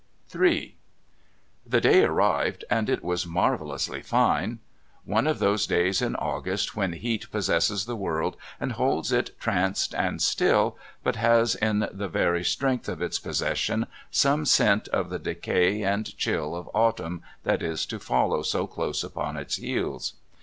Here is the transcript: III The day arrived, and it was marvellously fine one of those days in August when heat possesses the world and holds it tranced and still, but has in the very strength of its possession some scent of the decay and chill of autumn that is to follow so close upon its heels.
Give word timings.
III 0.35 0.75
The 1.63 1.79
day 1.79 2.01
arrived, 2.03 2.65
and 2.71 2.89
it 2.89 3.03
was 3.03 3.27
marvellously 3.27 4.01
fine 4.01 4.57
one 5.05 5.27
of 5.27 5.37
those 5.37 5.67
days 5.67 6.01
in 6.01 6.15
August 6.15 6.75
when 6.75 6.93
heat 6.93 7.29
possesses 7.29 7.85
the 7.85 7.95
world 7.95 8.35
and 8.59 8.71
holds 8.71 9.11
it 9.11 9.39
tranced 9.39 9.93
and 9.93 10.19
still, 10.19 10.75
but 11.03 11.17
has 11.17 11.53
in 11.53 11.87
the 11.91 12.07
very 12.09 12.43
strength 12.43 12.89
of 12.89 12.99
its 12.99 13.19
possession 13.19 13.85
some 14.09 14.43
scent 14.43 14.87
of 14.87 15.11
the 15.11 15.19
decay 15.19 15.83
and 15.83 16.17
chill 16.17 16.55
of 16.55 16.67
autumn 16.73 17.21
that 17.43 17.61
is 17.61 17.85
to 17.85 17.99
follow 17.99 18.41
so 18.41 18.65
close 18.65 19.03
upon 19.03 19.37
its 19.37 19.57
heels. 19.57 20.13